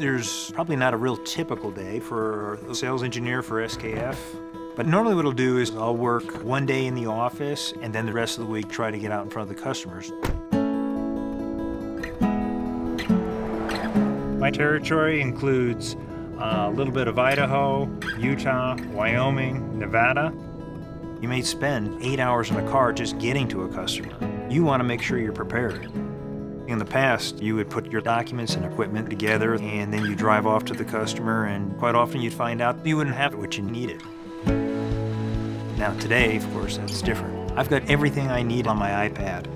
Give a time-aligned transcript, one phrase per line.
[0.00, 4.16] There's probably not a real typical day for a sales engineer for SKF,
[4.74, 8.06] but normally what I'll do is I'll work one day in the office and then
[8.06, 10.10] the rest of the week try to get out in front of the customers.
[14.40, 15.96] My territory includes
[16.38, 17.86] uh, a little bit of Idaho,
[18.18, 20.32] Utah, Wyoming, Nevada.
[21.20, 24.16] You may spend eight hours in a car just getting to a customer.
[24.48, 25.92] You want to make sure you're prepared.
[26.70, 30.46] In the past, you would put your documents and equipment together and then you drive
[30.46, 33.64] off to the customer, and quite often you'd find out you wouldn't have what you
[33.64, 34.00] needed.
[35.76, 37.58] Now, today, of course, that's different.
[37.58, 39.48] I've got everything I need on my iPad.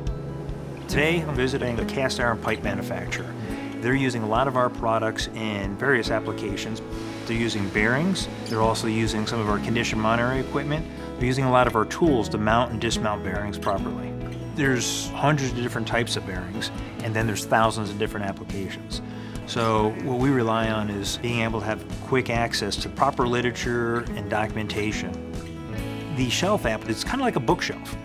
[0.89, 3.33] Today, I'm visiting a cast iron pipe manufacturer.
[3.77, 6.83] They're using a lot of our products in various applications.
[7.27, 10.85] They're using bearings, they're also using some of our condition monitoring equipment,
[11.19, 14.11] they're using a lot of our tools to mount and dismount bearings properly.
[14.55, 16.71] There's hundreds of different types of bearings,
[17.03, 19.03] and then there's thousands of different applications.
[19.47, 24.01] So what we rely on is being able to have quick access to proper literature
[24.17, 25.33] and documentation.
[26.17, 27.97] The shelf app is kind of like a bookshelf,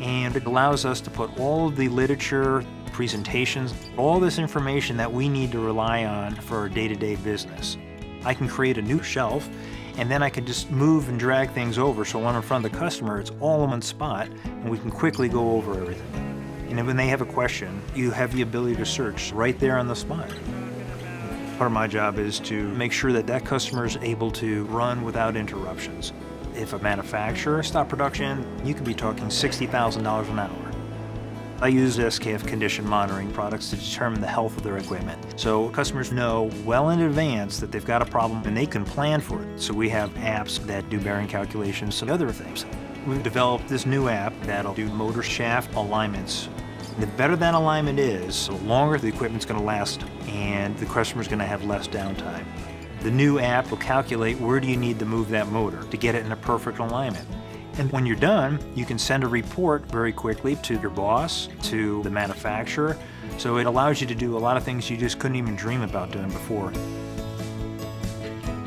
[0.00, 5.12] and it allows us to put all of the literature, presentations, all this information that
[5.12, 7.76] we need to rely on for our day-to-day business.
[8.26, 9.48] I can create a new shelf
[9.98, 12.66] and then I can just move and drag things over so when I'm in front
[12.66, 16.12] of the customer, it's all in one spot and we can quickly go over everything.
[16.68, 19.86] And when they have a question, you have the ability to search right there on
[19.86, 20.28] the spot.
[21.56, 25.04] Part of my job is to make sure that that customer is able to run
[25.04, 26.12] without interruptions.
[26.56, 30.65] If a manufacturer stop production, you could be talking $60,000 an hour.
[31.58, 35.40] I use SKF condition monitoring products to determine the health of their equipment.
[35.40, 39.22] So customers know well in advance that they've got a problem and they can plan
[39.22, 39.58] for it.
[39.58, 42.66] So we have apps that do bearing calculations and other things.
[43.06, 46.50] We've developed this new app that'll do motor shaft alignments.
[46.98, 51.26] The better that alignment is, the longer the equipment's going to last and the customer's
[51.26, 52.44] going to have less downtime.
[53.00, 56.14] The new app will calculate where do you need to move that motor to get
[56.14, 57.26] it in a perfect alignment.
[57.78, 62.02] And when you're done, you can send a report very quickly to your boss, to
[62.04, 62.96] the manufacturer.
[63.36, 65.82] So it allows you to do a lot of things you just couldn't even dream
[65.82, 66.72] about doing before.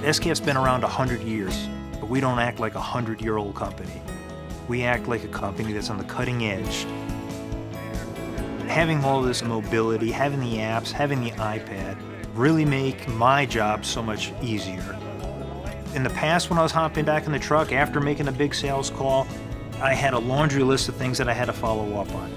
[0.02, 1.68] SKF's been around 100 years,
[2.00, 4.00] but we don't act like a 100 year old company.
[4.68, 6.86] We act like a company that's on the cutting edge.
[8.68, 11.98] Having all this mobility, having the apps, having the iPad
[12.36, 14.98] really make my job so much easier.
[15.96, 18.54] In the past, when I was hopping back in the truck after making a big
[18.54, 19.26] sales call,
[19.82, 22.32] I had a laundry list of things that I had to follow up on.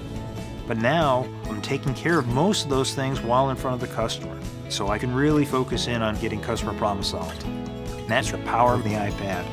[0.67, 3.95] But now, I'm taking care of most of those things while in front of the
[3.95, 7.43] customer, so I can really focus in on getting customer problems solved.
[7.45, 9.45] And that's the power of the iPad.